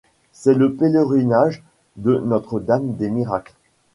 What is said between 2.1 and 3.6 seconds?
Notre-Dame des Miracles.